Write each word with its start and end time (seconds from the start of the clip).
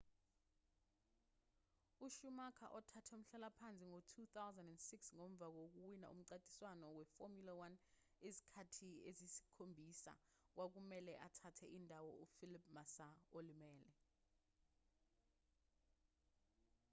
ushumacher 2.05 2.69
othathe 2.77 3.09
umhlalaphansi 3.17 3.83
ngo-2006 3.91 4.91
ngomva 5.17 5.45
kokuwina 5.55 6.05
umncintiswano 6.13 6.85
weformula 6.97 7.53
1 7.67 7.75
izikhathi 8.27 8.89
eziyisikhombisa 9.09 10.13
kwakumelwe 10.53 11.13
athathele 11.27 11.73
indawo 11.79 12.09
ufelipe 12.25 12.69
massa 12.77 13.07
olimele 13.37 13.91